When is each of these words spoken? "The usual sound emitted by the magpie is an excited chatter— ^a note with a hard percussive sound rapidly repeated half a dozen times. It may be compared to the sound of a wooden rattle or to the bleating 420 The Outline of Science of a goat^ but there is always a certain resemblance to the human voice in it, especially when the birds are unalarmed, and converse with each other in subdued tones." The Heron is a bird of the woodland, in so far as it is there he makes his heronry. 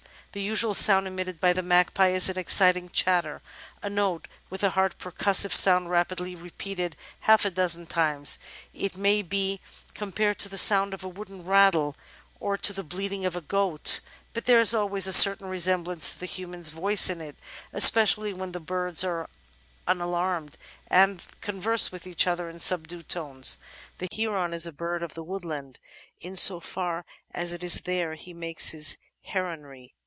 "The 0.33 0.41
usual 0.41 0.73
sound 0.73 1.07
emitted 1.07 1.41
by 1.41 1.51
the 1.51 1.61
magpie 1.61 2.11
is 2.11 2.29
an 2.29 2.37
excited 2.39 2.93
chatter— 2.93 3.41
^a 3.83 3.91
note 3.91 4.29
with 4.49 4.63
a 4.63 4.69
hard 4.69 4.97
percussive 4.97 5.53
sound 5.53 5.89
rapidly 5.89 6.35
repeated 6.35 6.95
half 7.27 7.43
a 7.43 7.49
dozen 7.51 7.85
times. 7.85 8.39
It 8.73 8.95
may 8.95 9.23
be 9.23 9.59
compared 9.93 10.39
to 10.39 10.47
the 10.47 10.57
sound 10.57 10.93
of 10.93 11.03
a 11.03 11.09
wooden 11.09 11.43
rattle 11.43 11.97
or 12.39 12.55
to 12.55 12.71
the 12.71 12.81
bleating 12.81 13.23
420 13.29 13.51
The 13.51 13.57
Outline 13.57 13.73
of 13.73 13.79
Science 13.83 13.99
of 14.05 14.05
a 14.05 14.13
goat^ 14.15 14.31
but 14.31 14.45
there 14.45 14.59
is 14.61 14.73
always 14.73 15.07
a 15.07 15.11
certain 15.11 15.47
resemblance 15.49 16.13
to 16.13 16.19
the 16.21 16.25
human 16.27 16.63
voice 16.63 17.09
in 17.09 17.19
it, 17.19 17.35
especially 17.73 18.31
when 18.33 18.53
the 18.53 18.61
birds 18.61 19.03
are 19.03 19.27
unalarmed, 19.85 20.57
and 20.87 21.25
converse 21.41 21.91
with 21.91 22.07
each 22.07 22.25
other 22.25 22.49
in 22.49 22.59
subdued 22.59 23.09
tones." 23.09 23.57
The 23.97 24.07
Heron 24.15 24.53
is 24.53 24.65
a 24.65 24.71
bird 24.71 25.03
of 25.03 25.13
the 25.13 25.23
woodland, 25.23 25.77
in 26.21 26.37
so 26.37 26.61
far 26.61 27.03
as 27.33 27.51
it 27.51 27.65
is 27.65 27.81
there 27.81 28.15
he 28.15 28.33
makes 28.33 28.69
his 28.69 28.97
heronry. 29.33 29.91